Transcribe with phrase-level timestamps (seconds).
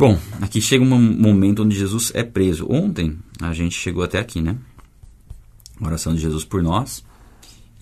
[0.00, 2.66] Bom, aqui chega um momento onde Jesus é preso.
[2.70, 4.56] Ontem a gente chegou até aqui, né?
[5.78, 7.04] oração de Jesus por nós.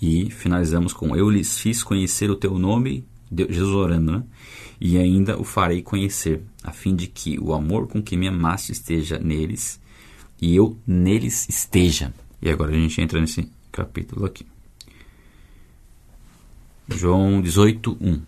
[0.03, 4.25] E finalizamos com: Eu lhes fiz conhecer o teu nome, Jesus orando, né?
[4.81, 8.73] E ainda o farei conhecer, a fim de que o amor com que me amaste
[8.73, 9.81] esteja neles
[10.43, 12.13] e eu neles esteja.
[12.43, 14.45] E agora a gente entra nesse capítulo aqui.
[16.89, 18.21] João 18, 1.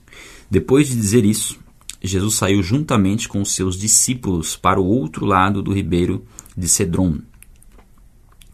[0.48, 1.58] Depois de dizer isso,
[2.02, 6.24] Jesus saiu juntamente com os seus discípulos para o outro lado do ribeiro
[6.56, 7.18] de Cedron,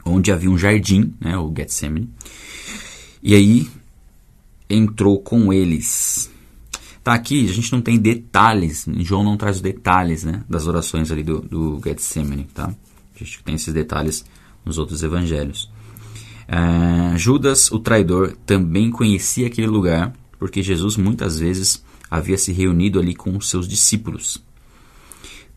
[0.05, 2.09] onde havia um jardim, né, o Getsemane.
[3.23, 3.69] E aí
[4.69, 6.31] entrou com eles.
[7.05, 11.13] Tá aqui, a gente não tem detalhes, João não traz os detalhes né, das orações
[11.13, 12.75] ali do, do Getsemane, tá?
[13.15, 14.25] A gente tem esses detalhes
[14.65, 15.71] nos outros evangelhos.
[16.49, 22.99] É, Judas, o traidor, também conhecia aquele lugar, porque Jesus muitas vezes havia se reunido
[22.99, 24.43] ali com os seus discípulos.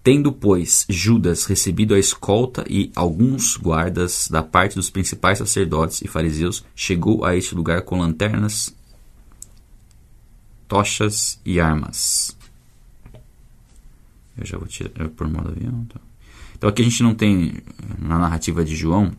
[0.01, 6.07] Tendo, pois, Judas recebido a escolta e alguns guardas da parte dos principais sacerdotes e
[6.07, 8.73] fariseus, chegou a este lugar com lanternas,
[10.67, 12.35] tochas e armas.
[14.37, 15.85] Eu já vou tirar por modo avião.
[15.85, 15.99] Tá.
[16.57, 17.57] Então aqui a gente não tem
[17.99, 19.11] na narrativa de João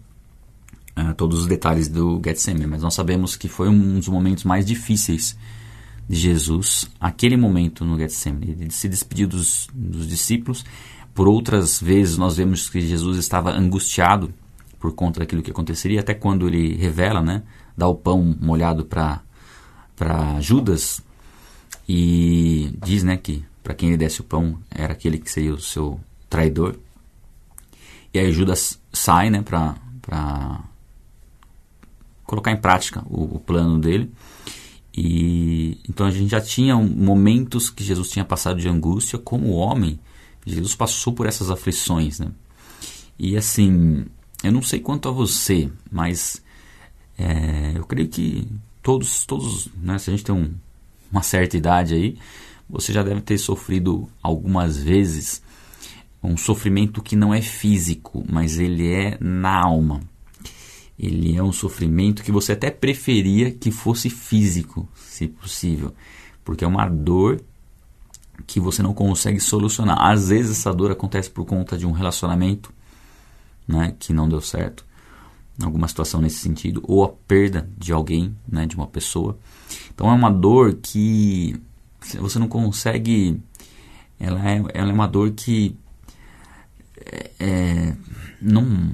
[0.96, 4.64] uh, todos os detalhes do Getsemane, mas nós sabemos que foi um dos momentos mais
[4.64, 5.36] difíceis
[6.10, 8.50] de Jesus, aquele momento no Getsemane.
[8.50, 10.64] Ele se despediu dos, dos discípulos.
[11.14, 14.34] Por outras vezes nós vemos que Jesus estava angustiado
[14.80, 17.44] por conta daquilo que aconteceria, até quando ele revela, né,
[17.76, 21.00] dá o pão molhado para Judas
[21.88, 25.60] e diz, né, que para quem ele desse o pão era aquele que seria o
[25.60, 26.76] seu traidor.
[28.12, 30.60] E aí Judas sai, né, para
[32.24, 34.10] colocar em prática o, o plano dele.
[34.96, 39.98] E então a gente já tinha momentos que Jesus tinha passado de angústia como homem.
[40.44, 42.32] Jesus passou por essas aflições, né?
[43.18, 44.06] E assim,
[44.42, 46.42] eu não sei quanto a você, mas
[47.18, 48.48] é, eu creio que
[48.82, 49.98] todos, todos, né?
[49.98, 50.52] Se a gente tem um,
[51.12, 52.18] uma certa idade aí,
[52.68, 55.42] você já deve ter sofrido algumas vezes
[56.22, 60.00] um sofrimento que não é físico, mas ele é na alma
[61.00, 65.94] ele é um sofrimento que você até preferia que fosse físico, se possível,
[66.44, 67.40] porque é uma dor
[68.46, 69.98] que você não consegue solucionar.
[69.98, 72.70] Às vezes essa dor acontece por conta de um relacionamento,
[73.66, 74.84] né, que não deu certo,
[75.62, 79.38] alguma situação nesse sentido, ou a perda de alguém, né, de uma pessoa.
[79.94, 81.58] Então é uma dor que
[82.18, 83.40] você não consegue,
[84.18, 85.74] ela é, ela é uma dor que
[87.06, 87.96] é, é
[88.40, 88.90] não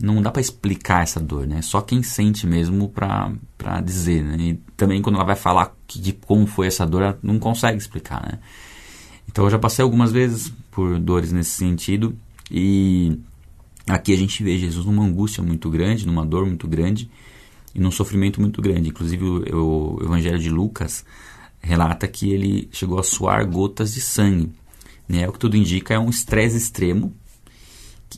[0.00, 1.62] não dá para explicar essa dor, né?
[1.62, 4.36] Só quem sente mesmo para dizer, né?
[4.38, 7.78] E também quando ela vai falar que, de como foi essa dor, ela não consegue
[7.78, 8.38] explicar, né?
[9.28, 12.16] Então eu já passei algumas vezes por dores nesse sentido
[12.50, 13.18] e
[13.88, 17.10] aqui a gente vê Jesus numa angústia muito grande, numa dor muito grande
[17.74, 18.88] e num sofrimento muito grande.
[18.88, 21.04] Inclusive o, o Evangelho de Lucas
[21.60, 24.52] relata que ele chegou a suar gotas de sangue.
[25.08, 25.28] Né?
[25.28, 27.12] O que tudo indica é um estresse extremo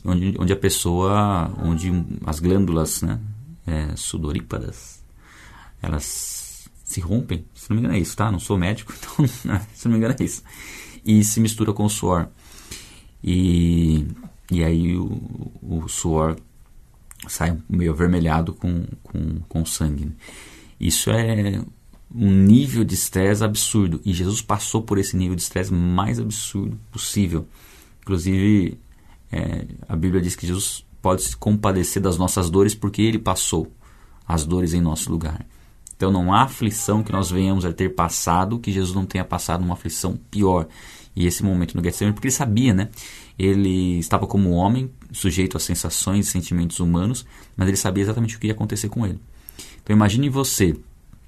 [0.05, 1.91] onde, onde a pessoa, onde
[2.25, 3.19] as glândulas né,
[3.65, 5.03] é, sudoríparas,
[5.81, 8.31] elas se rompem, se não me engano é isso, tá?
[8.31, 10.43] Não sou médico, então se não me engano é isso.
[11.05, 12.27] E se mistura com o suor.
[13.23, 14.07] E,
[14.51, 16.35] e aí o, o suor
[17.27, 20.11] sai meio avermelhado com, com, com sangue.
[20.79, 21.61] Isso é
[22.13, 24.01] um nível de estresse absurdo.
[24.03, 27.47] E Jesus passou por esse nível de estresse mais absurdo possível.
[28.01, 28.79] Inclusive,
[29.31, 33.71] é, a Bíblia diz que Jesus pode se compadecer das nossas dores porque ele passou
[34.27, 35.45] as dores em nosso lugar.
[35.95, 39.63] Então não há aflição que nós venhamos a ter passado que Jesus não tenha passado
[39.63, 40.67] uma aflição pior.
[41.15, 42.89] E esse momento no Getsemane, porque ele sabia, né?
[43.37, 47.25] Ele estava como homem, sujeito a sensações e sentimentos humanos,
[47.57, 49.19] mas ele sabia exatamente o que ia acontecer com ele.
[49.83, 50.75] Então imagine você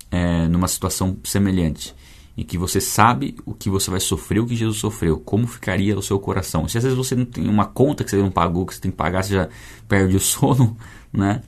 [0.09, 1.93] é, numa situação semelhante
[2.41, 5.95] em que você sabe o que você vai sofrer, o que Jesus sofreu, como ficaria
[5.95, 6.67] o seu coração.
[6.67, 8.89] Se às vezes você não tem uma conta que você não pagou, que você tem
[8.89, 9.49] que pagar, você já
[9.87, 10.75] perde o sono,
[11.13, 11.43] né?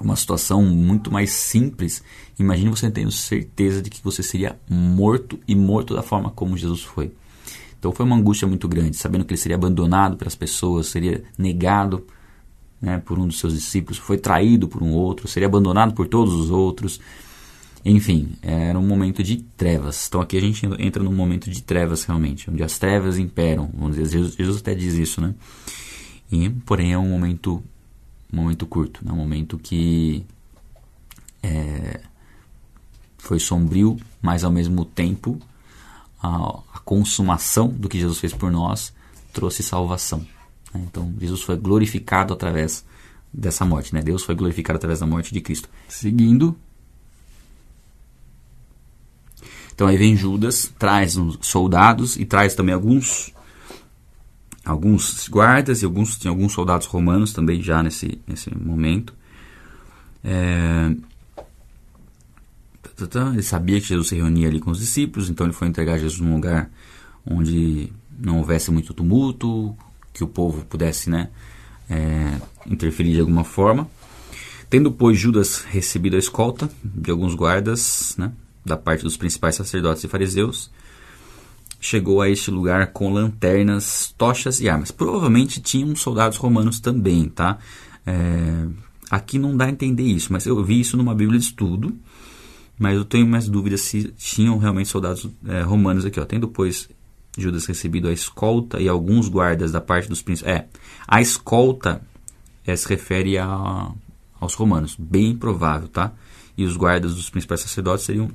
[0.00, 2.02] Uma situação muito mais simples.
[2.36, 6.82] Imagine você tendo certeza de que você seria morto e morto da forma como Jesus
[6.82, 7.12] foi.
[7.78, 12.04] Então foi uma angústia muito grande, sabendo que ele seria abandonado pelas pessoas, seria negado
[12.82, 16.34] né, por um dos seus discípulos, foi traído por um outro, seria abandonado por todos
[16.34, 17.00] os outros
[17.84, 20.06] enfim, era um momento de trevas.
[20.08, 23.70] Então aqui a gente entra num momento de trevas realmente, onde as trevas imperam.
[23.72, 25.34] Vamos dizer, Jesus, até diz isso, né?
[26.30, 27.62] E, porém é um momento,
[28.32, 29.12] um momento curto, né?
[29.12, 30.24] um momento que
[31.42, 32.00] é,
[33.16, 35.38] foi sombrio, mas ao mesmo tempo
[36.20, 38.92] a, a, consumação do que Jesus fez por nós
[39.32, 40.26] trouxe salvação.
[40.74, 40.82] Né?
[40.86, 42.84] Então, Jesus foi glorificado através
[43.32, 43.94] dessa morte.
[43.94, 44.02] Né?
[44.02, 45.68] Deus foi glorificado através da morte de Cristo.
[45.88, 46.56] Seguindo.
[49.78, 53.32] Então aí vem Judas, traz uns soldados e traz também alguns
[54.64, 59.14] alguns guardas e alguns tinha alguns soldados romanos também já nesse nesse momento.
[60.24, 60.90] É,
[63.32, 66.18] ele sabia que Jesus se reunia ali com os discípulos, então ele foi entregar Jesus
[66.18, 66.68] num lugar
[67.24, 69.76] onde não houvesse muito tumulto,
[70.12, 71.30] que o povo pudesse né,
[71.88, 72.36] é,
[72.66, 73.88] interferir de alguma forma.
[74.68, 78.32] Tendo, pois, Judas recebido a escolta de alguns guardas, né,
[78.68, 80.70] da parte dos principais sacerdotes e fariseus,
[81.80, 84.90] chegou a este lugar com lanternas, tochas e armas.
[84.90, 87.58] Provavelmente tinham soldados romanos também, tá?
[88.06, 88.66] É,
[89.10, 91.96] aqui não dá a entender isso, mas eu vi isso numa Bíblia de estudo,
[92.78, 96.20] mas eu tenho mais dúvidas se tinham realmente soldados é, romanos aqui.
[96.20, 96.24] Ó.
[96.24, 96.88] Tendo, pois,
[97.36, 100.52] Judas recebido a escolta e alguns guardas da parte dos príncipes.
[100.52, 100.66] É,
[101.06, 102.02] a escolta
[102.66, 103.90] é, se refere a,
[104.40, 106.12] aos romanos, bem provável, tá?
[106.56, 108.30] E os guardas dos principais sacerdotes seriam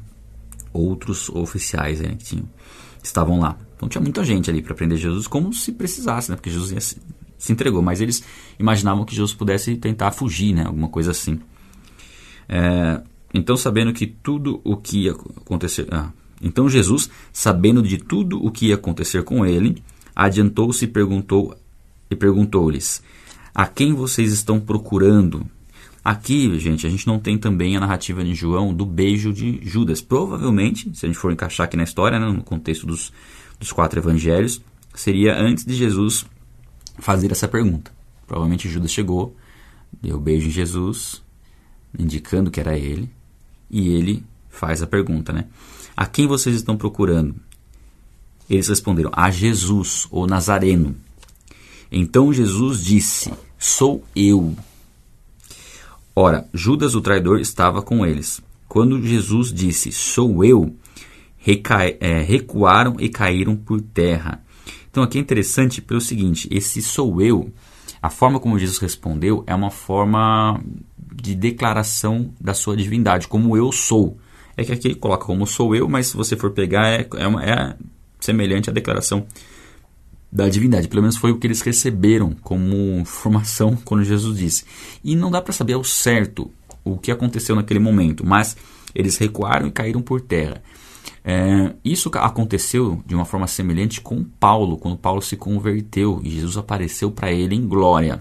[0.73, 2.49] outros oficiais né, que tinham,
[3.03, 3.57] estavam lá.
[3.75, 6.35] Então tinha muita gente ali para prender Jesus, como se precisasse, né?
[6.35, 6.97] Porque Jesus se,
[7.37, 8.23] se, entregou, mas eles
[8.57, 10.65] imaginavam que Jesus pudesse tentar fugir, né?
[10.65, 11.39] Alguma coisa assim.
[12.47, 13.01] É,
[13.33, 15.87] então, sabendo que tudo o que ia acontecer.
[15.91, 16.11] Ah,
[16.41, 19.81] então Jesus, sabendo de tudo o que ia acontecer com ele,
[20.15, 21.57] adiantou-se e perguntou
[22.09, 23.03] e perguntou-lhes:
[23.53, 25.45] A quem vocês estão procurando?
[26.03, 30.01] Aqui, gente, a gente não tem também a narrativa de João do beijo de Judas.
[30.01, 33.13] Provavelmente, se a gente for encaixar aqui na história, né, no contexto dos,
[33.57, 34.61] dos quatro evangelhos,
[34.93, 36.25] seria antes de Jesus
[36.99, 37.91] fazer essa pergunta.
[38.27, 39.35] Provavelmente Judas chegou,
[40.01, 41.23] deu beijo em Jesus,
[41.97, 43.09] indicando que era ele,
[43.69, 45.45] e ele faz a pergunta, né?
[45.95, 47.35] A quem vocês estão procurando?
[48.49, 50.95] Eles responderam: A Jesus, o Nazareno.
[51.91, 54.55] Então Jesus disse: Sou eu.
[56.15, 58.41] Ora, Judas o traidor estava com eles.
[58.67, 60.75] Quando Jesus disse: Sou eu,
[61.99, 64.43] é, recuaram e caíram por terra.
[64.89, 67.51] Então aqui é interessante pelo seguinte: esse sou eu,
[68.01, 70.59] a forma como Jesus respondeu é uma forma
[70.97, 74.17] de declaração da sua divindade, como eu sou
[74.55, 77.27] é que aqui ele coloca como sou eu, mas se você for pegar, é, é,
[77.27, 77.75] uma, é
[78.19, 79.25] semelhante à declaração
[80.33, 80.87] da divindade.
[80.87, 84.65] Pelo menos foi o que eles receberam como informação quando Jesus disse.
[85.03, 86.51] E não dá para saber ao certo
[86.83, 88.57] o que aconteceu naquele momento, mas
[88.95, 90.61] eles recuaram e caíram por terra.
[91.23, 96.57] É, isso aconteceu de uma forma semelhante com Paulo, quando Paulo se converteu e Jesus
[96.57, 98.19] apareceu para ele em glória,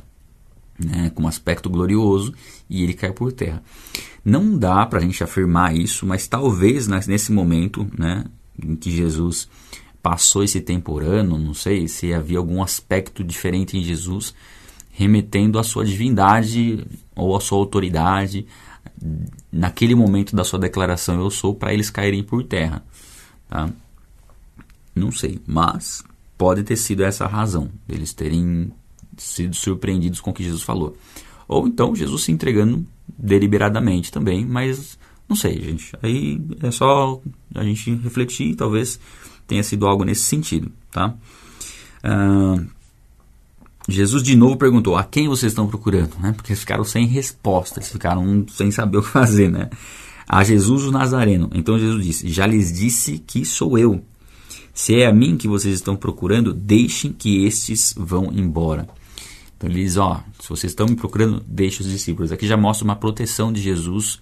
[0.78, 2.32] né, com um aspecto glorioso,
[2.68, 3.62] e ele caiu por terra.
[4.24, 8.24] Não dá para a gente afirmar isso, mas talvez nesse momento, né,
[8.62, 9.48] em que Jesus
[10.02, 14.34] passou esse temporano, não sei se havia algum aspecto diferente em Jesus,
[14.90, 16.84] remetendo à sua divindade
[17.14, 18.46] ou à sua autoridade,
[19.50, 22.84] naquele momento da sua declaração eu sou, para eles caírem por terra.
[23.48, 23.70] Tá?
[24.94, 26.04] Não sei, mas
[26.36, 28.72] pode ter sido essa a razão, deles terem
[29.16, 30.96] sido surpreendidos com o que Jesus falou.
[31.46, 32.84] Ou então Jesus se entregando
[33.16, 34.98] deliberadamente também, mas
[35.28, 35.92] não sei, gente.
[36.02, 37.20] Aí é só
[37.54, 38.98] a gente refletir, talvez
[39.52, 41.14] tenha sido algo nesse sentido, tá?
[42.02, 42.66] Uh,
[43.86, 46.16] Jesus de novo perguntou: a quem vocês estão procurando?
[46.18, 46.32] Né?
[46.32, 49.68] Porque ficaram sem resposta, eles ficaram sem saber o que fazer, né?
[50.26, 51.50] A Jesus o Nazareno.
[51.52, 54.02] Então Jesus disse: Já lhes disse que sou eu.
[54.72, 58.88] Se é a mim que vocês estão procurando, deixem que estes vão embora.
[59.58, 62.32] Então ele diz, ó, se vocês estão me procurando, deixe os discípulos.
[62.32, 64.18] Aqui já mostra uma proteção de Jesus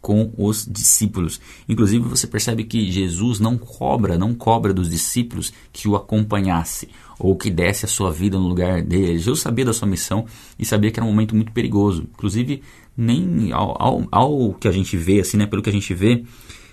[0.00, 1.40] com os discípulos.
[1.68, 6.88] Inclusive você percebe que Jesus não cobra, não cobra dos discípulos que o acompanhasse
[7.18, 9.18] ou que desse a sua vida no lugar dele.
[9.18, 10.24] Jesus sabia da sua missão
[10.58, 12.06] e sabia que era um momento muito perigoso.
[12.14, 12.62] Inclusive
[12.96, 16.24] nem ao, ao, ao que a gente vê assim, né, pelo que a gente vê,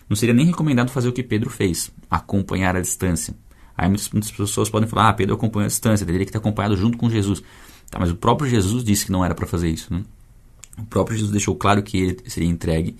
[0.10, 3.36] não seria nem recomendado fazer o que Pedro fez, acompanhar a distância.
[3.78, 6.76] Aí muitas, muitas pessoas podem falar, ah, Pedro acompanhou a distância, teria que ter acompanhado
[6.76, 7.44] junto com Jesus.
[7.90, 9.94] Tá, mas o próprio Jesus disse que não era para fazer isso.
[9.94, 10.04] Né?
[10.78, 12.96] O próprio Jesus deixou claro que ele seria entregue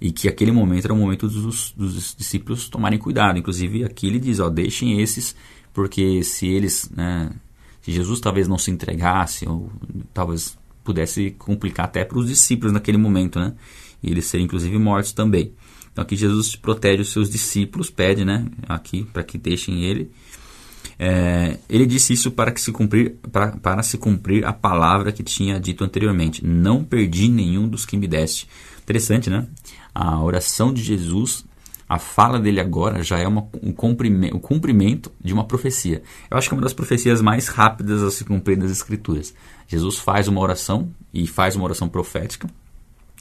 [0.00, 3.38] e que aquele momento era o momento dos, dos discípulos tomarem cuidado.
[3.38, 5.34] Inclusive aqui ele diz, ó, deixem esses,
[5.72, 7.30] porque se eles, né,
[7.80, 9.70] se Jesus talvez não se entregasse ou
[10.12, 13.54] talvez pudesse complicar até para os discípulos naquele momento, né?
[14.02, 15.52] E eles serem inclusive mortos também.
[15.92, 20.10] Então aqui Jesus protege os seus discípulos, pede, né, aqui para que deixem ele
[20.98, 25.22] é, ele disse isso para, que se cumprir, para, para se cumprir a palavra que
[25.22, 28.48] tinha dito anteriormente: Não perdi nenhum dos que me deste.
[28.82, 29.46] Interessante, né?
[29.94, 31.44] A oração de Jesus
[31.88, 36.02] a fala dele agora já é uma, um, cumprimento, um cumprimento de uma profecia.
[36.28, 39.32] Eu acho que é uma das profecias mais rápidas a se cumprir nas Escrituras.
[39.68, 42.48] Jesus faz uma oração, e faz uma oração profética,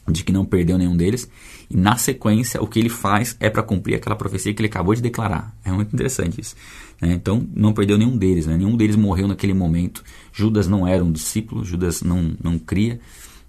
[0.07, 1.29] de que não perdeu nenhum deles,
[1.69, 4.93] e na sequência o que ele faz é para cumprir aquela profecia que ele acabou
[4.93, 5.55] de declarar.
[5.63, 6.55] É muito interessante isso.
[7.01, 7.13] Né?
[7.13, 8.55] Então não perdeu nenhum deles, né?
[8.55, 10.03] nenhum deles morreu naquele momento.
[10.31, 12.99] Judas não era um discípulo, Judas não, não cria,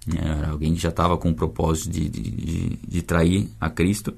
[0.07, 0.19] né?
[0.39, 4.13] era alguém que já estava com o propósito de, de, de, de, trair a Cristo.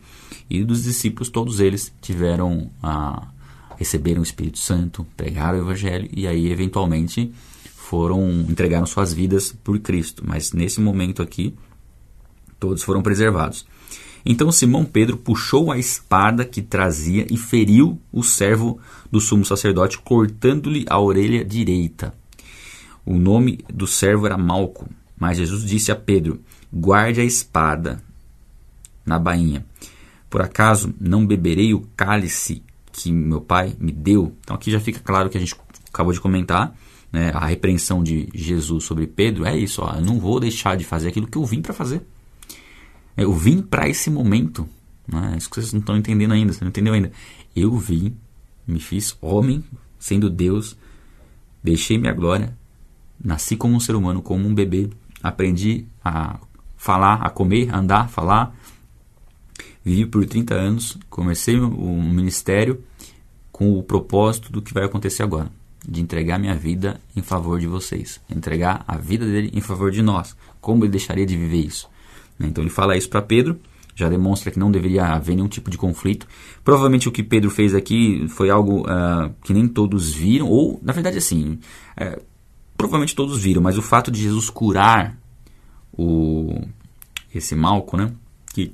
[0.50, 3.28] E dos discípulos, todos eles tiveram a
[3.78, 7.32] receberam o Espírito Santo, pregaram o Evangelho e aí eventualmente
[7.78, 10.22] foram entregaram suas vidas por Cristo.
[10.26, 11.56] Mas nesse momento aqui
[12.60, 13.66] todos foram preservados.
[14.26, 18.80] Então Simão Pedro puxou a espada que trazia e feriu o servo
[19.12, 22.14] do sumo sacerdote, cortando-lhe a orelha direita.
[23.06, 26.40] O nome do servo era Malco, mas Jesus disse a Pedro:
[26.72, 28.04] Guarde a espada
[29.06, 29.66] na bainha.
[30.30, 32.62] Por acaso não beberei o cálice
[32.92, 34.36] que meu pai me deu?
[34.42, 35.56] Então aqui já fica claro que a gente
[35.92, 36.76] acabou de comentar.
[37.12, 40.84] Né, a repreensão de Jesus sobre Pedro é isso: ó, eu não vou deixar de
[40.84, 42.04] fazer aquilo que eu vim para fazer.
[43.22, 44.68] Eu vim para esse momento.
[45.08, 45.36] Né?
[45.38, 47.12] Isso que vocês não estão entendendo ainda, você não entendeu ainda.
[47.56, 48.16] Eu vim,
[48.66, 49.64] me fiz homem,
[49.98, 50.78] sendo Deus,
[51.64, 52.56] deixei minha glória,
[53.24, 54.90] nasci como um ser humano, como um bebê,
[55.22, 56.40] aprendi a
[56.78, 58.56] falar, a comer, andar, falar.
[59.84, 62.82] Vivi por 30 anos, comecei o ministério
[63.52, 65.52] com o propósito do que vai acontecer agora,
[65.86, 70.02] de entregar minha vida em favor de vocês, entregar a vida dele em favor de
[70.02, 70.36] nós.
[70.62, 71.90] Como ele deixaria de viver isso?
[72.40, 72.48] Né?
[72.48, 73.60] Então ele fala isso para Pedro,
[73.96, 76.26] já demonstra que não deveria haver nenhum tipo de conflito.
[76.64, 80.94] Provavelmente o que Pedro fez aqui foi algo uh, que nem todos viram, ou na
[80.94, 81.60] verdade assim,
[82.00, 82.22] uh,
[82.78, 85.18] provavelmente todos viram, mas o fato de Jesus curar
[85.92, 86.62] o
[87.36, 88.12] esse Malco, né,
[88.54, 88.74] que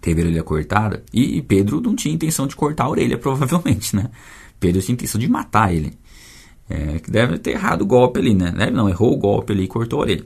[0.00, 3.96] teve a orelha cortada, e, e Pedro não tinha intenção de cortar a orelha, provavelmente,
[3.96, 4.10] né?
[4.60, 5.92] Pedro tinha intenção de matar ele.
[6.68, 8.52] É, deve ter errado o golpe ali, né?
[8.56, 10.24] Deve, não, errou o golpe ali e cortou a orelha.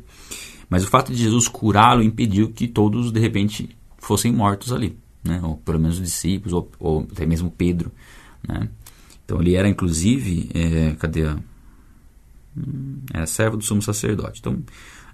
[0.73, 4.97] Mas o fato de Jesus curá-lo impediu que todos, de repente, fossem mortos ali.
[5.23, 5.39] Né?
[5.43, 7.93] Ou pelo menos os discípulos, ou, ou até mesmo Pedro.
[8.49, 8.71] Né?
[9.23, 11.37] Então ele era, inclusive, é, cadê a...
[12.57, 14.41] Hum, era servo do sumo sacerdote.
[14.41, 14.63] Então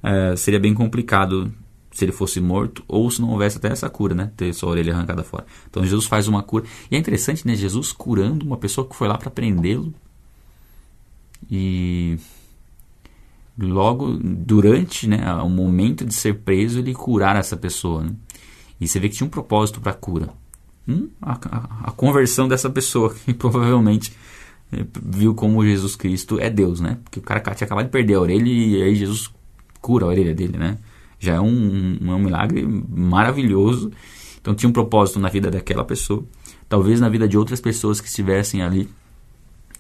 [0.01, 1.53] é, seria bem complicado
[1.91, 4.31] se ele fosse morto ou se não houvesse até essa cura, né?
[4.37, 5.45] Ter sua orelha arrancada fora.
[5.69, 6.67] Então Jesus faz uma cura.
[6.89, 7.57] E é interessante, né?
[7.57, 9.93] Jesus curando uma pessoa que foi lá para prendê-lo.
[11.51, 12.17] E
[13.59, 18.05] logo durante né, o momento de ser preso, ele curar essa pessoa.
[18.05, 18.11] Né?
[18.81, 20.29] E você vê que tinha um propósito para a cura.
[20.87, 24.13] Hum, a, a, a, conversão dessa pessoa, que provavelmente
[24.73, 26.99] eh, viu como Jesus Cristo é Deus, né?
[27.05, 29.31] Porque o cara tinha acabado de perder a orelha e aí Jesus
[29.83, 30.79] cura a orelha dele, né?
[31.19, 33.91] Já é um, um, um milagre maravilhoso.
[34.41, 36.25] Então tinha um propósito na vida daquela pessoa.
[36.69, 38.89] Talvez na vida de outras pessoas que estivessem ali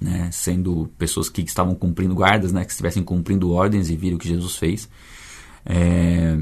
[0.00, 4.19] né, sendo pessoas que estavam cumprindo guardas, né, que estivessem cumprindo ordens e viram o
[4.19, 4.88] que Jesus fez.
[5.64, 6.38] É,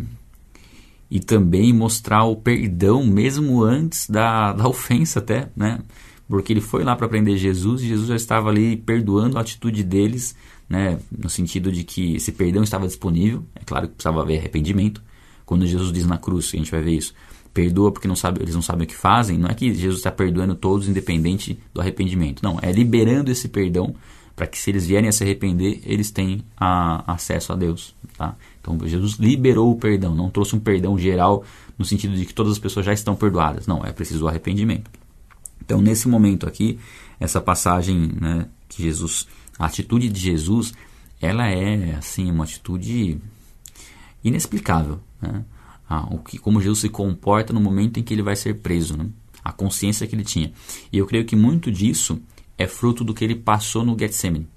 [1.10, 5.80] e também mostrar o perdão mesmo antes da, da ofensa até, né?
[6.28, 9.84] Porque ele foi lá para prender Jesus e Jesus já estava ali perdoando a atitude
[9.84, 10.34] deles,
[10.68, 10.98] né?
[11.16, 13.44] No sentido de que esse perdão estava disponível.
[13.54, 15.00] É claro que precisava haver arrependimento.
[15.44, 17.14] Quando Jesus diz na cruz, a gente vai ver isso
[17.56, 20.12] perdoa porque não sabe, eles não sabem o que fazem, não é que Jesus está
[20.12, 22.42] perdoando todos independente do arrependimento.
[22.42, 23.94] Não, é liberando esse perdão
[24.36, 27.94] para que se eles vierem a se arrepender, eles tenham a, acesso a Deus.
[28.18, 28.36] Tá?
[28.60, 31.42] Então Jesus liberou o perdão, não trouxe um perdão geral
[31.78, 33.66] no sentido de que todas as pessoas já estão perdoadas.
[33.66, 34.90] Não, é preciso o arrependimento.
[35.64, 36.78] Então nesse momento aqui,
[37.18, 39.26] essa passagem né, que Jesus,
[39.58, 40.74] a atitude de Jesus,
[41.22, 43.18] ela é assim uma atitude
[44.22, 45.00] inexplicável.
[45.22, 45.42] Né?
[45.88, 48.96] Ah, o que, como Jesus se comporta no momento em que ele vai ser preso,
[48.96, 49.08] né?
[49.44, 50.52] a consciência que ele tinha.
[50.92, 52.20] E eu creio que muito disso
[52.58, 54.48] é fruto do que ele passou no Getsemane,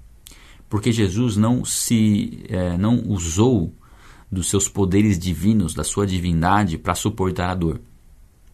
[0.68, 3.72] porque Jesus não se é, não usou
[4.30, 7.80] dos seus poderes divinos, da sua divindade para suportar a dor.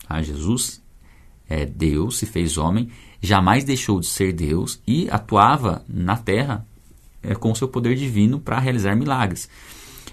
[0.09, 0.83] Ah, Jesus
[1.49, 2.91] é Deus, se fez homem,
[3.23, 6.67] jamais deixou de ser Deus e atuava na terra
[7.23, 9.49] é, com o seu poder divino para realizar milagres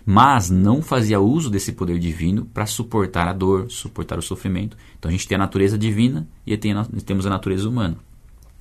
[0.05, 4.75] mas não fazia uso desse poder divino para suportar a dor, suportar o sofrimento.
[4.99, 7.97] Então a gente tem a natureza divina e temos a natureza humana.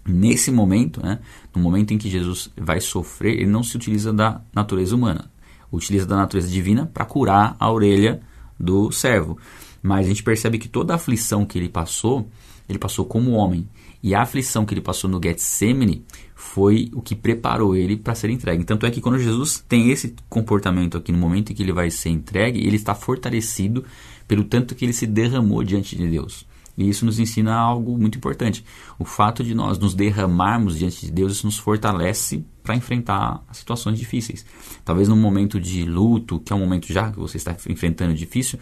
[0.06, 1.20] Nesse momento, né,
[1.54, 5.30] no momento em que Jesus vai sofrer, ele não se utiliza da natureza humana,
[5.70, 8.20] utiliza da natureza divina para curar a orelha
[8.58, 9.38] do servo.
[9.82, 12.28] Mas a gente percebe que toda a aflição que ele passou,
[12.68, 13.68] ele passou como homem.
[14.02, 16.04] E a aflição que ele passou no Getsemane
[16.42, 18.64] foi o que preparou ele para ser entregue.
[18.64, 21.88] Tanto é que quando Jesus tem esse comportamento aqui no momento em que ele vai
[21.88, 23.84] ser entregue, ele está fortalecido
[24.28, 26.44] pelo tanto que ele se derramou diante de Deus.
[26.76, 28.64] E isso nos ensina algo muito importante.
[28.98, 33.98] O fato de nós nos derramarmos diante de Deus, isso nos fortalece para enfrentar situações
[33.98, 34.44] difíceis.
[34.84, 38.58] Talvez num momento de luto, que é um momento já que você está enfrentando difícil,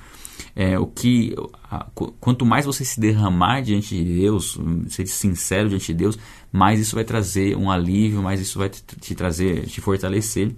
[0.55, 1.35] é, o que
[1.71, 1.87] a,
[2.21, 6.19] quanto mais você se derramar diante de Deus, ser sincero diante de Deus,
[6.53, 10.55] mais isso vai trazer um alívio, mais isso vai te, te trazer, te fortalecer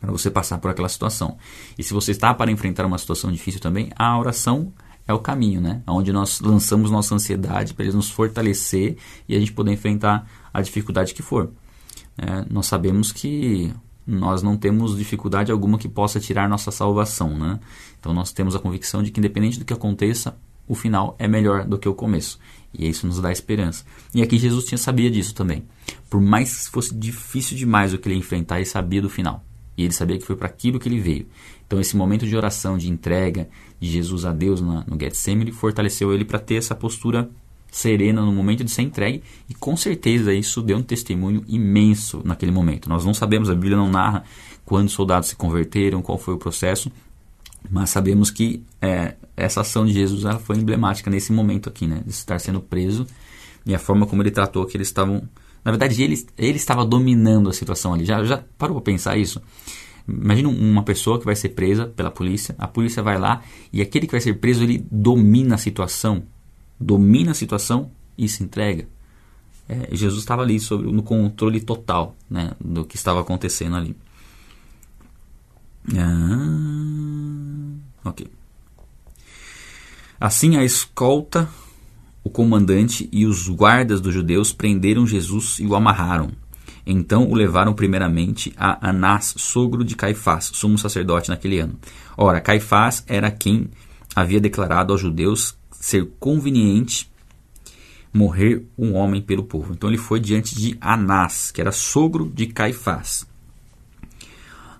[0.00, 1.36] para você passar por aquela situação.
[1.78, 4.72] E se você está para enfrentar uma situação difícil também, a oração
[5.06, 5.82] é o caminho, né?
[5.86, 8.96] Onde nós lançamos nossa ansiedade para ele nos fortalecer
[9.28, 11.50] e a gente poder enfrentar a dificuldade que for.
[12.18, 13.72] É, nós sabemos que
[14.06, 17.60] nós não temos dificuldade alguma que possa tirar nossa salvação, né?
[17.98, 21.64] Então nós temos a convicção de que independente do que aconteça, o final é melhor
[21.64, 22.38] do que o começo.
[22.76, 23.84] E isso nos dá esperança.
[24.14, 25.64] E aqui Jesus tinha sabia disso também.
[26.08, 29.44] Por mais que fosse difícil demais o que ele enfrentar, ele sabia do final.
[29.76, 31.26] E ele sabia que foi para aquilo que ele veio.
[31.66, 33.48] Então esse momento de oração, de entrega
[33.80, 37.30] de Jesus a Deus na, no Getsemane fortaleceu ele para ter essa postura
[37.72, 42.52] serena no momento de ser entregue e com certeza isso deu um testemunho imenso naquele
[42.52, 42.88] momento.
[42.88, 44.22] Nós não sabemos, a Bíblia não narra
[44.64, 46.92] quantos soldados se converteram, qual foi o processo,
[47.70, 52.02] mas sabemos que é, essa ação de Jesus ela foi emblemática nesse momento aqui, né,
[52.04, 53.06] de estar sendo preso
[53.64, 55.22] e a forma como ele tratou que eles estavam,
[55.64, 58.04] na verdade ele, ele estava dominando a situação ali.
[58.04, 59.40] Já já parou para pensar isso?
[60.06, 64.06] Imagina uma pessoa que vai ser presa pela polícia, a polícia vai lá e aquele
[64.06, 66.24] que vai ser preso ele domina a situação
[66.82, 68.86] domina a situação e se entrega.
[69.68, 73.96] É, Jesus estava ali sobre, no controle total né, do que estava acontecendo ali.
[75.96, 76.48] Ah,
[78.04, 78.26] ok.
[80.20, 81.48] Assim a escolta,
[82.22, 86.30] o comandante e os guardas dos judeus prenderam Jesus e o amarraram.
[86.84, 91.78] Então o levaram primeiramente a Anás, sogro de Caifás, sumo sacerdote naquele ano.
[92.16, 93.68] Ora, Caifás era quem
[94.14, 97.10] havia declarado aos judeus ser conveniente
[98.14, 99.72] morrer um homem pelo povo.
[99.72, 103.26] Então ele foi diante de Anás, que era sogro de Caifás.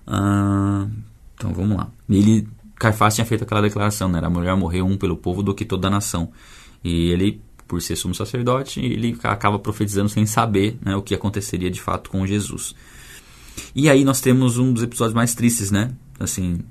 [0.07, 0.87] Ah,
[1.35, 1.91] então vamos lá.
[2.09, 4.17] Ele, Caifás tinha feito aquela declaração, né?
[4.17, 6.31] Era melhor morrer um pelo povo do que toda a nação.
[6.81, 11.69] E ele, por ser sumo sacerdote, ele acaba profetizando sem saber né, o que aconteceria
[11.69, 12.73] de fato com Jesus.
[13.75, 15.91] E aí nós temos um dos episódios mais tristes, né?
[16.17, 16.61] Assim,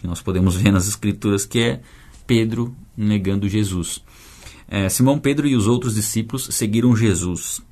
[0.00, 1.80] que nós podemos ver nas escrituras, que é
[2.26, 4.02] Pedro negando Jesus.
[4.68, 7.62] É, Simão Pedro e os outros discípulos seguiram Jesus.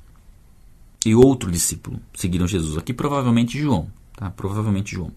[1.05, 2.77] E outro discípulo seguiram Jesus.
[2.77, 3.87] Aqui provavelmente João.
[4.15, 4.29] Tá?
[4.29, 5.11] Provavelmente João.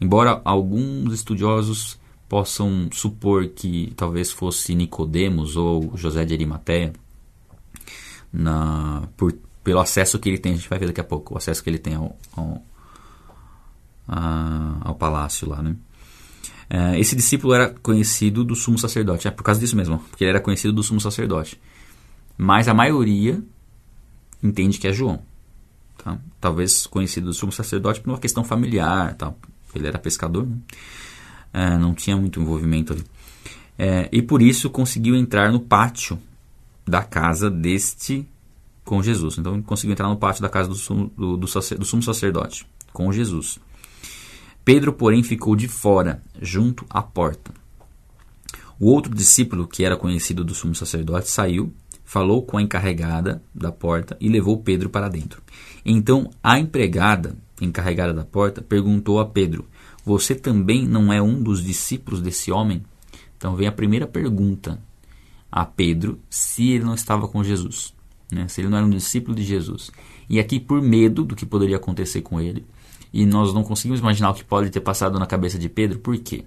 [0.00, 6.92] Embora alguns estudiosos possam supor que talvez fosse Nicodemos ou José de Arimateia,
[8.32, 11.36] na, por, pelo acesso que ele tem, a gente vai ver daqui a pouco, o
[11.36, 12.62] acesso que ele tem ao, ao,
[14.08, 15.76] a, ao palácio lá, né?
[16.70, 20.30] Uh, esse discípulo era conhecido do sumo sacerdote, é por causa disso mesmo, porque ele
[20.30, 21.60] era conhecido do sumo sacerdote.
[22.36, 23.42] Mas a maioria
[24.42, 25.20] entende que é João.
[26.02, 26.18] Tá?
[26.40, 29.32] Talvez conhecido do sumo sacerdote por uma questão familiar, tá?
[29.74, 30.56] ele era pescador, né?
[31.54, 33.02] uh, não tinha muito envolvimento ali.
[33.02, 36.18] Uh, e por isso conseguiu entrar no pátio
[36.86, 38.26] da casa deste
[38.84, 39.38] com Jesus.
[39.38, 43.12] Então conseguiu entrar no pátio da casa do sumo, do, do, do sumo sacerdote com
[43.12, 43.58] Jesus.
[44.64, 47.52] Pedro, porém, ficou de fora, junto à porta.
[48.78, 51.72] O outro discípulo, que era conhecido do sumo sacerdote, saiu,
[52.04, 55.42] falou com a encarregada da porta e levou Pedro para dentro.
[55.84, 59.66] Então a empregada, encarregada da porta, perguntou a Pedro:
[60.04, 62.82] Você também não é um dos discípulos desse homem?
[63.36, 64.78] Então vem a primeira pergunta
[65.50, 67.94] a Pedro se ele não estava com Jesus,
[68.30, 68.46] né?
[68.48, 69.90] se ele não era um discípulo de Jesus.
[70.28, 72.64] E aqui, por medo do que poderia acontecer com ele,
[73.12, 76.16] e nós não conseguimos imaginar o que pode ter passado na cabeça de Pedro, por
[76.18, 76.44] quê?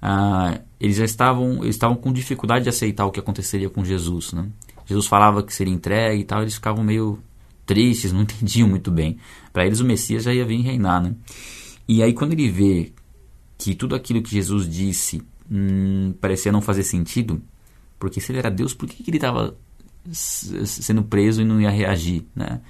[0.00, 4.32] Ah, eles já estavam, eles estavam com dificuldade de aceitar o que aconteceria com Jesus.
[4.32, 4.48] Né?
[4.84, 7.20] Jesus falava que seria entregue e tal, eles ficavam meio
[7.64, 9.18] tristes, não entendiam muito bem.
[9.52, 11.00] Para eles o Messias já ia vir reinar.
[11.00, 11.14] Né?
[11.86, 12.92] E aí quando ele vê
[13.56, 17.40] que tudo aquilo que Jesus disse hum, parecia não fazer sentido,
[17.96, 19.56] porque se ele era Deus, por que, que ele estava
[20.12, 22.26] sendo preso e não ia reagir?
[22.34, 22.60] Né?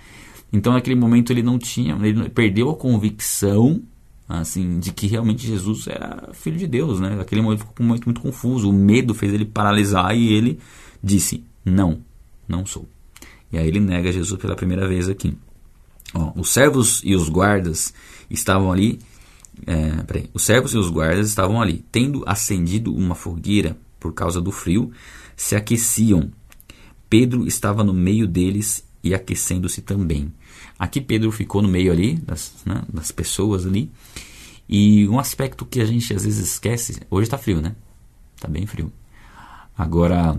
[0.53, 3.83] Então, naquele momento, ele não tinha, ele perdeu a convicção
[4.29, 7.17] assim, de que realmente Jesus era filho de Deus, né?
[7.17, 10.59] Naquele momento ficou muito, muito confuso, o medo fez ele paralisar e ele
[11.03, 11.99] disse: "Não,
[12.49, 12.89] não sou".
[13.53, 15.37] E aí ele nega Jesus pela primeira vez aqui.
[16.15, 17.93] Ó, os servos e os guardas
[18.31, 18.99] estavam ali,
[19.67, 24.41] é, peraí, os servos e os guardas estavam ali, tendo acendido uma fogueira por causa
[24.41, 24.91] do frio,
[25.37, 26.31] se aqueciam.
[27.09, 30.33] Pedro estava no meio deles e aquecendo-se também.
[30.83, 33.89] Aqui Pedro ficou no meio ali das, né, das pessoas ali.
[34.69, 37.77] E um aspecto que a gente às vezes esquece, hoje está frio, né?
[38.35, 38.93] Está bem frio.
[39.79, 40.37] Agora,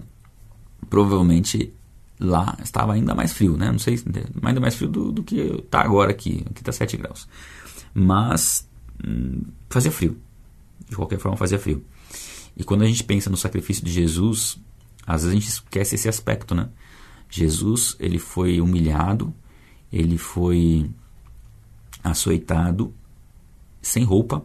[0.89, 1.73] provavelmente
[2.19, 3.71] lá estava ainda mais frio, né?
[3.71, 3.97] Não sei,
[4.43, 7.25] ainda mais frio do, do que está agora aqui, aqui está 7 graus.
[7.93, 8.69] Mas
[9.01, 10.17] hum, fazia frio,
[10.89, 11.85] de qualquer forma fazia frio.
[12.57, 14.59] E quando a gente pensa no sacrifício de Jesus,
[15.07, 16.67] às vezes a gente esquece esse aspecto, né?
[17.29, 19.33] Jesus, ele foi humilhado,
[19.93, 20.89] ele foi
[22.03, 22.91] açoitado
[23.79, 24.43] sem roupa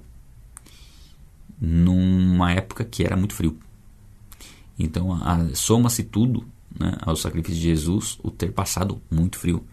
[1.59, 3.59] numa época que era muito frio.
[4.79, 5.19] Então,
[5.55, 6.47] soma-se tudo
[6.79, 9.65] né, ao sacrifício de Jesus o ter passado muito frio.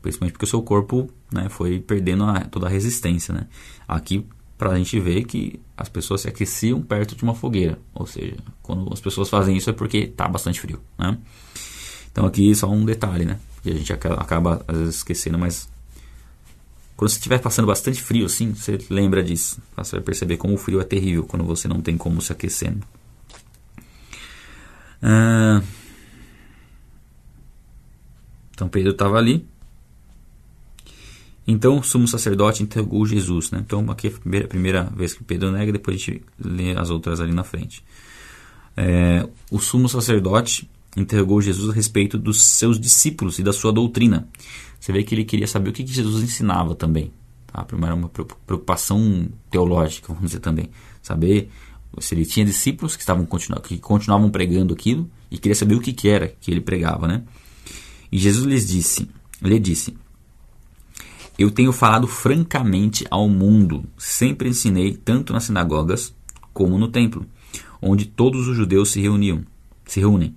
[0.00, 3.34] Principalmente porque o seu corpo né, foi perdendo a, toda a resistência.
[3.34, 3.46] Né?
[3.86, 7.78] Aqui, para a gente ver que as pessoas se aqueciam perto de uma fogueira.
[7.94, 10.80] Ou seja, quando as pessoas fazem isso é porque está bastante frio.
[10.98, 11.18] Né?
[12.18, 13.38] Então, aqui só um detalhe, né?
[13.62, 15.70] Que a gente acaba às vezes esquecendo, mas
[16.96, 19.62] quando você estiver passando bastante frio assim, você lembra disso.
[19.76, 22.74] Você vai perceber como o frio é terrível quando você não tem como se aquecer.
[25.00, 25.62] Ah,
[28.50, 29.46] então Pedro estava ali.
[31.46, 33.52] Então o sumo sacerdote interrogou Jesus.
[33.52, 33.62] Né?
[33.64, 36.90] Então aqui é a primeira, primeira vez que Pedro nega, depois a gente lê as
[36.90, 37.84] outras ali na frente.
[38.76, 44.28] É, o sumo sacerdote interrogou Jesus a respeito dos seus discípulos e da sua doutrina.
[44.78, 47.12] Você vê que ele queria saber o que Jesus ensinava também.
[47.46, 47.64] Tá?
[47.64, 50.70] Primeiro, uma preocupação teológica, vamos dizer também.
[51.02, 51.50] Saber
[52.00, 53.26] se ele tinha discípulos que, estavam
[53.62, 57.08] que continuavam pregando aquilo e queria saber o que, que era que ele pregava.
[57.08, 57.22] Né?
[58.10, 59.08] E Jesus lhes disse,
[59.42, 59.96] lhe disse,
[61.38, 66.12] eu tenho falado francamente ao mundo, sempre ensinei tanto nas sinagogas
[66.52, 67.24] como no templo,
[67.80, 69.44] onde todos os judeus se reuniam,
[69.86, 70.34] se reúnem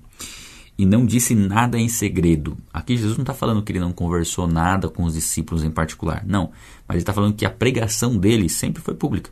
[0.82, 2.58] e não disse nada em segredo.
[2.74, 6.24] Aqui Jesus não está falando que ele não conversou nada com os discípulos em particular,
[6.26, 6.50] não.
[6.88, 9.30] Mas ele está falando que a pregação dele sempre foi pública.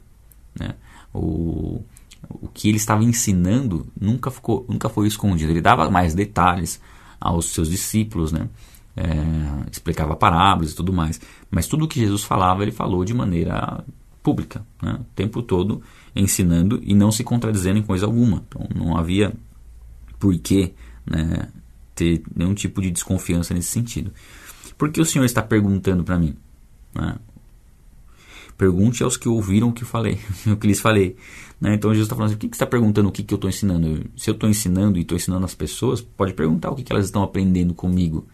[0.54, 0.76] Né?
[1.12, 1.82] O,
[2.30, 5.52] o que ele estava ensinando nunca, ficou, nunca foi escondido.
[5.52, 6.80] Ele dava mais detalhes
[7.20, 8.48] aos seus discípulos, né?
[8.96, 11.20] É, explicava parábolas e tudo mais.
[11.50, 13.84] Mas tudo o que Jesus falava, ele falou de maneira
[14.22, 15.00] pública, né?
[15.02, 15.82] o tempo todo
[16.16, 18.44] ensinando e não se contradizendo em coisa alguma.
[18.48, 19.34] Então não havia
[20.20, 20.74] porquê
[21.10, 21.50] né,
[21.96, 24.14] ter nenhum tipo de desconfiança nesse sentido.
[24.78, 26.36] Por que o Senhor está perguntando para mim?
[26.96, 27.18] Né?
[28.58, 31.18] Pergunte aos que ouviram o que falei, o que lhes falei.
[31.60, 31.74] Né?
[31.74, 33.38] Então Jesus está falando assim, o que, que você está perguntando o que, que eu
[33.38, 34.06] estou ensinando?
[34.16, 37.06] Se eu estou ensinando e estou ensinando as pessoas, pode perguntar o que, que elas
[37.06, 38.28] estão aprendendo comigo.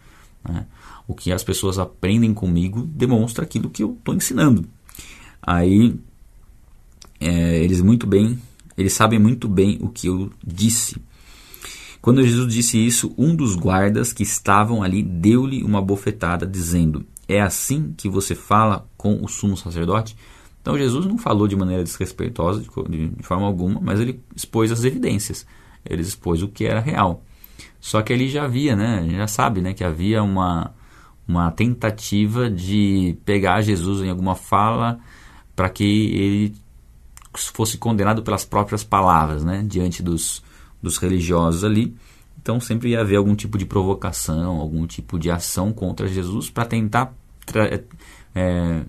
[0.48, 0.68] Né?
[1.08, 4.66] O que as pessoas aprendem comigo demonstra aquilo que eu estou ensinando.
[5.42, 5.96] Aí
[7.20, 8.40] é, eles muito bem,
[8.78, 11.00] eles sabem muito bem o que eu disse.
[12.06, 17.41] Quando Jesus disse isso, um dos guardas que estavam ali deu-lhe uma bofetada, dizendo: É
[17.41, 20.15] assim que você fala com o sumo sacerdote?
[20.62, 25.48] Então Jesus não falou de maneira desrespeitosa, de, forma alguma, mas ele expôs as evidências.
[25.84, 27.24] Ele expôs o que era real.
[27.82, 29.10] Só que ele já havia, né?
[29.10, 29.74] Já sabe, né?
[29.74, 30.76] Que havia uma,
[31.28, 35.00] uma tentativa de pegar Jesus em alguma fala
[35.56, 36.56] para que ele
[37.34, 39.65] fosse condenado pelas próprias palavras, né?
[39.68, 40.44] Diante dos,
[40.86, 41.95] dos religiosos ali.
[42.41, 46.65] Então sempre ia haver algum tipo de provocação, algum tipo de ação contra Jesus para
[46.65, 47.13] tentar
[48.36, 48.84] é,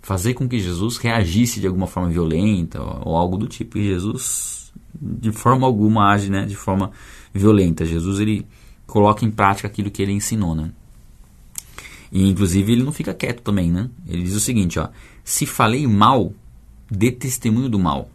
[0.00, 3.76] fazer com que Jesus reagisse de alguma forma violenta ou, ou, algo do tipo.
[3.76, 6.90] E Jesus, de forma alguma, age né, de forma
[7.34, 7.84] violenta.
[7.84, 8.46] Jesus ele
[8.86, 10.54] coloca em prática aquilo que ele ensinou.
[10.54, 10.70] Né?
[12.10, 13.70] E inclusive ele não fica quieto também.
[13.70, 13.90] Né?
[14.08, 14.88] Ele diz o seguinte: ó,
[15.22, 16.32] se falei mal,
[16.90, 18.08] dê testemunho do mal.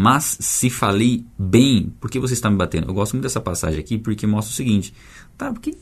[0.00, 2.88] Mas se falei bem, por que você está me batendo?
[2.88, 4.94] Eu gosto muito dessa passagem aqui porque mostra o seguinte:
[5.36, 5.76] tá, porque,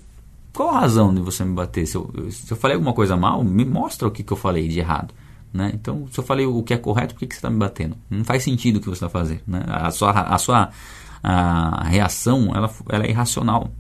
[0.53, 1.87] qual a razão de você me bater?
[1.87, 4.67] Se eu, se eu falei alguma coisa mal, me mostra o que, que eu falei
[4.67, 5.15] de errado.
[5.55, 5.71] Né?
[5.73, 7.97] Então, se eu falei o que é correto, por que, que você está me batendo?
[8.11, 9.43] Não faz sentido o que você está fazendo.
[9.47, 9.63] Né?
[9.69, 10.71] A sua, a sua
[11.23, 13.71] a reação ela, ela é irracional.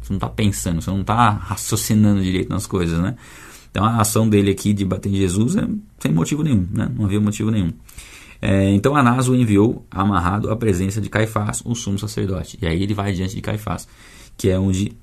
[0.00, 2.98] Você não está pensando, você não está raciocinando direito nas coisas.
[2.98, 3.14] Né?
[3.70, 6.66] Então, a ação dele aqui de bater em Jesus é sem motivo nenhum.
[6.70, 6.90] Né?
[6.96, 7.74] Não havia motivo nenhum.
[8.44, 12.58] É, então Anás o enviou amarrado à presença de Caifás, o sumo sacerdote.
[12.60, 13.86] E aí ele vai diante de Caifás,
[14.36, 14.96] que é onde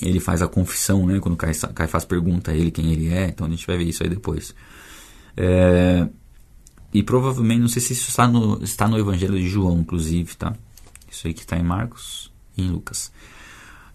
[0.00, 1.18] ele faz a confissão, né?
[1.20, 3.28] Quando Caifás pergunta a ele quem ele é.
[3.28, 4.54] Então a gente vai ver isso aí depois.
[5.34, 6.06] É,
[6.92, 10.54] e provavelmente, não sei se isso está no, está no Evangelho de João, inclusive, tá?
[11.10, 13.10] Isso aí que está em Marcos e em Lucas.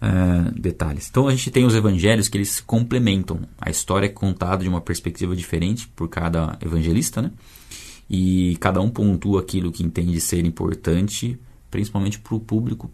[0.01, 1.07] É, detalhes.
[1.09, 3.41] Então a gente tem os evangelhos que eles complementam.
[3.59, 7.31] A história é contada de uma perspectiva diferente por cada evangelista, né?
[8.09, 11.39] E cada um pontua aquilo que entende ser importante,
[11.71, 12.91] principalmente para o público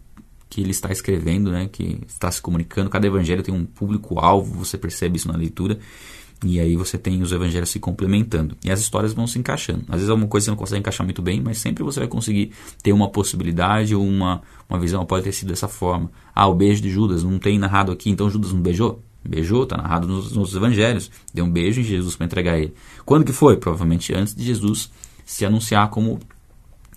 [0.48, 2.90] que ele está escrevendo, né, que está se comunicando.
[2.90, 5.78] Cada evangelho tem um público-alvo, você percebe isso na leitura.
[6.44, 8.56] E aí você tem os evangelhos se complementando.
[8.64, 9.84] E as histórias vão se encaixando.
[9.88, 12.52] Às vezes alguma coisa você não consegue encaixar muito bem, mas sempre você vai conseguir
[12.82, 15.06] ter uma possibilidade ou uma, uma visão.
[15.06, 16.10] Pode ter sido dessa forma.
[16.34, 19.00] Ah, o beijo de Judas não tem narrado aqui, então Judas não beijou?
[19.24, 21.10] Beijou, está narrado nos, nos, evangelhos.
[21.32, 22.74] Deu um beijo em Jesus para entregar ele.
[23.04, 23.56] Quando que foi?
[23.56, 24.90] Provavelmente antes de Jesus
[25.24, 26.18] se anunciar como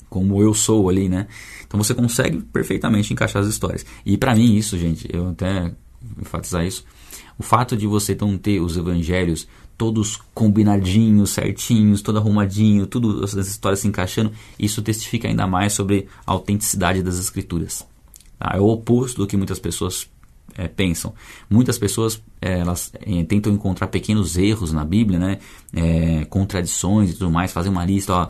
[0.09, 1.27] como eu sou ali, né?
[1.67, 3.85] Então você consegue perfeitamente encaixar as histórias.
[4.05, 5.73] E para mim isso, gente, eu até
[6.21, 6.85] enfatizar isso,
[7.37, 13.33] o fato de você então ter os evangelhos todos combinadinhos, certinhos, todo arrumadinho, tudo as
[13.33, 17.85] histórias se encaixando, isso testifica ainda mais sobre a autenticidade das escrituras.
[18.39, 18.53] Tá?
[18.55, 20.09] É o oposto do que muitas pessoas
[20.57, 21.13] é, pensam.
[21.49, 25.39] Muitas pessoas é, elas é, tentam encontrar pequenos erros na Bíblia, né?
[25.73, 28.29] É, contradições e tudo mais, fazem uma lista, ó,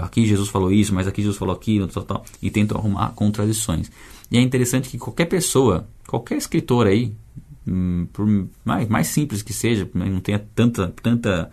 [0.00, 3.90] aqui Jesus falou isso, mas aqui Jesus falou aquilo, tal, tal, e tentam arrumar contradições.
[4.30, 7.14] E é interessante que qualquer pessoa, qualquer escritor aí,
[7.66, 8.26] hum, por
[8.64, 11.50] mais, mais simples que seja, não tenha tanta, tanta,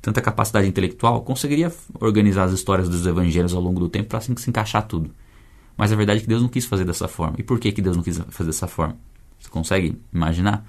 [0.00, 4.34] tanta capacidade intelectual, conseguiria organizar as histórias dos evangelhos ao longo do tempo para assim,
[4.36, 5.10] se encaixar tudo.
[5.76, 7.36] Mas a verdade é que Deus não quis fazer dessa forma.
[7.38, 8.96] E por que, que Deus não quis fazer dessa forma?
[9.42, 10.64] Você consegue imaginar?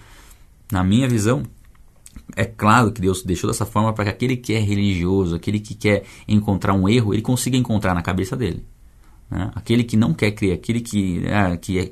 [0.71, 1.43] Na minha visão,
[2.35, 5.75] é claro que Deus deixou dessa forma para que aquele que é religioso, aquele que
[5.75, 8.65] quer encontrar um erro, ele consiga encontrar na cabeça dele.
[9.29, 9.51] Né?
[9.53, 11.91] Aquele que não quer crer, aquele que, é, que é,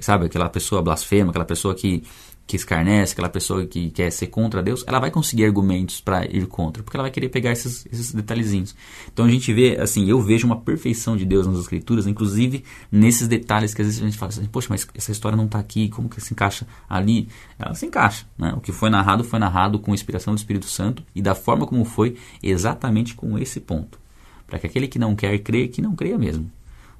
[0.00, 2.02] sabe, aquela pessoa blasfema, aquela pessoa que
[2.46, 6.46] que escarnece, aquela pessoa que quer ser contra Deus, ela vai conseguir argumentos para ir
[6.46, 8.74] contra, porque ela vai querer pegar esses, esses detalhezinhos.
[9.12, 13.28] Então a gente vê, assim, eu vejo uma perfeição de Deus nas Escrituras, inclusive nesses
[13.28, 15.88] detalhes que às vezes a gente fala assim, poxa, mas essa história não está aqui,
[15.88, 17.28] como que se encaixa ali?
[17.58, 18.52] Ela se encaixa, né?
[18.56, 21.84] O que foi narrado foi narrado com inspiração do Espírito Santo e da forma como
[21.84, 23.98] foi, exatamente com esse ponto.
[24.46, 26.50] Para que aquele que não quer crer, que não creia mesmo.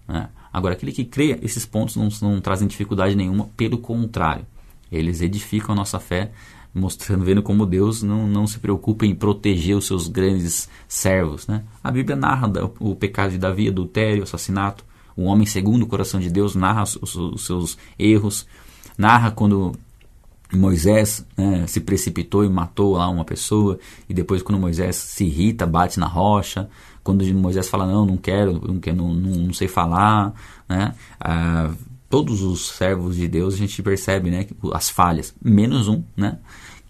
[0.08, 0.28] Né?
[0.52, 4.46] Agora, aquele que crê, esses pontos não, não trazem dificuldade nenhuma, pelo contrário
[4.92, 6.30] eles edificam a nossa fé,
[6.74, 11.46] mostrando, vendo como Deus não, não se preocupa em proteger os seus grandes servos.
[11.46, 11.64] Né?
[11.82, 14.84] A Bíblia narra o pecado de Davi, adultério, assassinato.
[15.16, 18.46] O homem segundo o coração de Deus narra os, os seus erros,
[18.96, 19.72] narra quando
[20.52, 23.78] Moisés né, se precipitou e matou lá uma pessoa,
[24.08, 26.68] e depois quando Moisés se irrita, bate na rocha,
[27.02, 30.32] quando Moisés fala, não, não quero, não, quero, não, não, não sei falar,
[30.68, 31.70] né, ah,
[32.12, 36.38] todos os servos de Deus a gente percebe né, as falhas, menos um, né,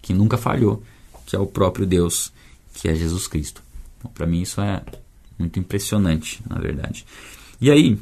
[0.01, 0.83] que nunca falhou,
[1.25, 2.33] que é o próprio Deus,
[2.73, 3.63] que é Jesus Cristo.
[3.97, 4.83] Então, Para mim isso é
[5.39, 7.05] muito impressionante, na verdade.
[7.61, 7.97] E aí,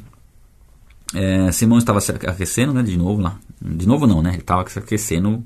[1.14, 3.38] é, Simão estava se aquecendo, né, de novo lá.
[3.60, 4.30] De novo não, né?
[4.30, 5.44] Ele estava se aquecendo.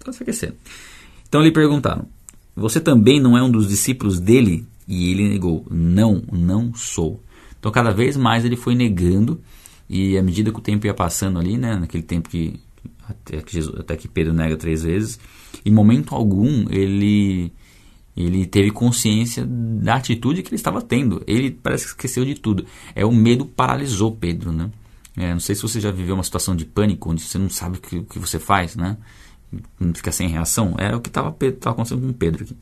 [0.00, 0.56] Estava se aquecendo.
[1.28, 2.06] Então lhe perguntaram:
[2.56, 4.66] Você também não é um dos discípulos dele?
[4.88, 7.22] E ele negou: Não, não sou.
[7.60, 9.40] Então cada vez mais ele foi negando
[9.92, 12.60] e à medida que o tempo ia passando ali, né, naquele tempo que
[13.08, 15.18] até que, Jesus, até que Pedro nega três vezes,
[15.66, 17.52] em momento algum ele
[18.16, 21.22] ele teve consciência da atitude que ele estava tendo.
[21.26, 22.66] Ele parece que esqueceu de tudo.
[22.94, 24.70] É o medo paralisou Pedro, né?
[25.16, 27.78] É, não sei se você já viveu uma situação de pânico onde você não sabe
[27.78, 28.96] o que, o que você faz, né?
[29.94, 30.76] Fica sem reação.
[30.78, 32.56] É o que estava acontecendo com Pedro aqui.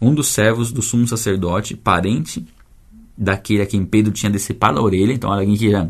[0.00, 2.46] Um dos servos do sumo sacerdote, parente
[3.16, 5.88] daquele a quem Pedro tinha decepado a orelha, então alguém que já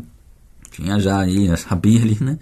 [0.71, 2.39] tinha já aí, já sabia ali, né?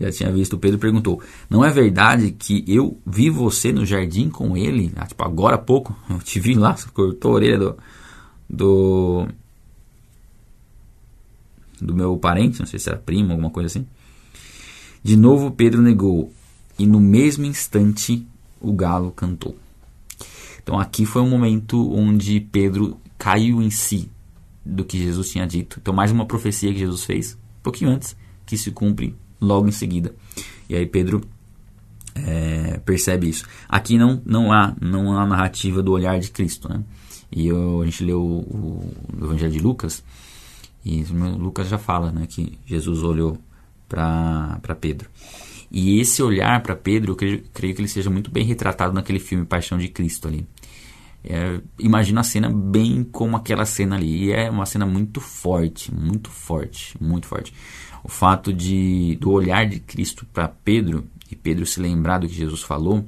[0.00, 0.58] Já tinha visto.
[0.58, 4.92] Pedro perguntou: Não é verdade que eu vi você no jardim com ele?
[4.96, 7.76] Ah, tipo, agora há pouco, eu te vi lá, você cortou a orelha do,
[8.48, 9.28] do.
[11.80, 13.86] do meu parente, não sei se era primo, alguma coisa assim.
[15.02, 16.32] De novo Pedro negou,
[16.78, 18.26] e no mesmo instante
[18.60, 19.56] o galo cantou.
[20.62, 24.10] Então aqui foi um momento onde Pedro caiu em si
[24.64, 25.78] do que Jesus tinha dito.
[25.80, 30.14] Então mais uma profecia que Jesus fez pouquinho antes, que se cumpre logo em seguida.
[30.68, 31.22] E aí Pedro
[32.14, 33.44] é, percebe isso.
[33.68, 36.68] Aqui não, não, há, não há narrativa do olhar de Cristo.
[36.68, 36.84] Né?
[37.32, 40.04] E eu, a gente leu o, o, Evangelho de Lucas,
[40.84, 43.38] e Lucas já fala né, que Jesus olhou
[43.88, 45.08] para Pedro.
[45.70, 49.18] E esse olhar para Pedro, eu creio, creio, que ele seja muito bem retratado naquele
[49.18, 50.46] filme Paixão de Cristo ali.
[51.24, 54.26] É, imagina a cena bem como aquela cena ali.
[54.26, 57.54] E é uma cena muito forte, muito forte, muito forte.
[58.02, 62.34] O fato de do olhar de Cristo para Pedro e Pedro se lembrar do que
[62.34, 63.04] Jesus falou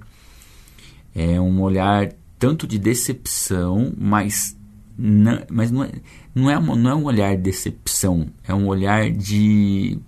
[1.14, 4.56] é um olhar tanto de decepção, mas
[4.96, 5.92] não, mas não é,
[6.34, 9.98] não é, não é um olhar de decepção, é um olhar de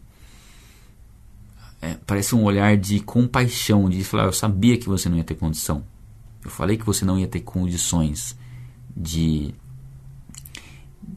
[1.81, 5.35] é, parece um olhar de compaixão, de falar, eu sabia que você não ia ter
[5.35, 5.83] condição.
[6.49, 8.35] Eu falei que você não ia ter condições
[8.97, 9.55] de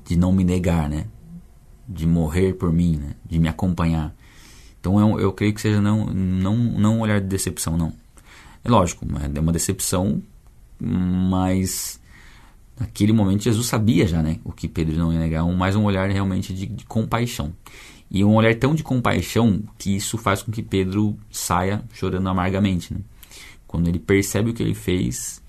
[0.06, 1.08] de não me negar, né?
[1.88, 3.16] De morrer por mim, né?
[3.26, 4.14] De me acompanhar.
[4.78, 7.94] Então eu, eu creio que seja não não não um olhar de decepção, não.
[8.62, 10.22] É lógico, é uma decepção,
[10.78, 11.98] mas
[12.78, 15.86] naquele momento Jesus sabia já né, o que Pedro não ia negar, um, mais um
[15.86, 17.54] olhar realmente de, de compaixão.
[18.12, 22.94] E um olhar tão de compaixão que isso faz com que Pedro saia chorando amargamente.
[22.94, 23.00] Né?
[23.72, 25.42] Quando ele percebe o que ele fez,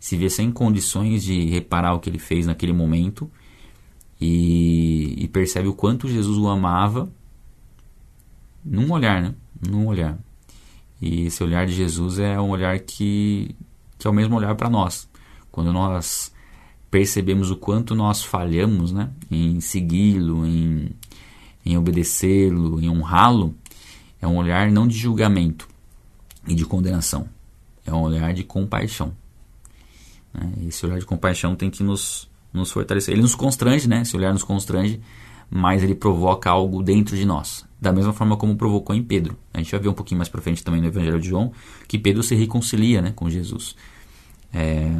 [0.00, 3.30] se vê sem condições de reparar o que ele fez naquele momento
[4.18, 7.06] e, e percebe o quanto Jesus o amava
[8.64, 9.34] num olhar, né?
[9.60, 10.18] Num olhar.
[11.02, 13.54] E esse olhar de Jesus é um olhar que,
[13.98, 15.06] que é o mesmo olhar para nós.
[15.52, 16.32] Quando nós
[16.90, 20.92] percebemos o quanto nós falhamos né, em segui-lo, em,
[21.62, 23.54] em obedecê-lo, em honrá-lo,
[24.18, 25.68] é um olhar não de julgamento
[26.48, 27.28] e de condenação,
[27.86, 29.12] é um olhar de compaixão.
[30.34, 30.52] Né?
[30.66, 33.14] Esse olhar de compaixão tem que nos, nos fortalecer.
[33.14, 34.02] Ele nos constrange, né?
[34.02, 35.00] esse olhar nos constrange,
[35.50, 37.64] mas ele provoca algo dentro de nós.
[37.80, 39.38] Da mesma forma como provocou em Pedro.
[39.54, 41.52] A gente vai ver um pouquinho mais para frente também no Evangelho de João
[41.86, 43.76] que Pedro se reconcilia né, com Jesus.
[44.52, 44.90] É,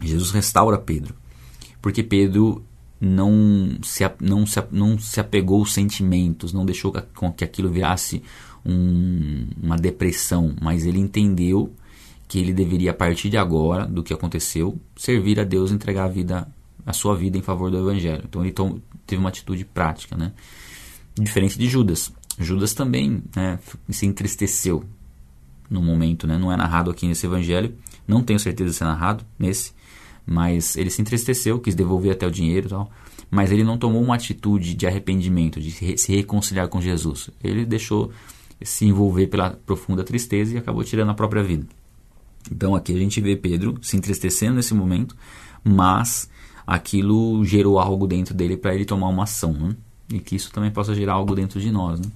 [0.00, 1.14] Jesus restaura Pedro,
[1.80, 2.64] porque Pedro
[3.00, 6.92] não se, não se, não se apegou aos sentimentos, não deixou
[7.36, 8.22] que aquilo virasse
[8.66, 11.72] um, uma depressão, mas ele entendeu
[12.28, 16.08] que ele deveria, a partir de agora, do que aconteceu, servir a Deus entregar a
[16.08, 16.48] vida,
[16.84, 18.24] a sua vida em favor do Evangelho.
[18.28, 18.52] Então ele
[19.06, 20.32] teve uma atitude prática, né?
[21.18, 22.12] Diferente de Judas.
[22.38, 24.84] Judas também né, se entristeceu
[25.70, 26.36] no momento, né?
[26.36, 27.74] Não é narrado aqui nesse Evangelho,
[28.06, 29.72] não tenho certeza de ser narrado nesse,
[30.26, 32.90] mas ele se entristeceu, quis devolver até o dinheiro e tal,
[33.30, 37.30] mas ele não tomou uma atitude de arrependimento, de se reconciliar com Jesus.
[37.42, 38.10] Ele deixou
[38.62, 41.66] se envolver pela profunda tristeza e acabou tirando a própria vida.
[42.50, 45.16] Então aqui a gente vê Pedro se entristecendo nesse momento,
[45.62, 46.30] mas
[46.66, 49.76] aquilo gerou algo dentro dele para ele tomar uma ação, né?
[50.12, 52.00] e que isso também possa gerar algo dentro de nós.
[52.00, 52.06] Né?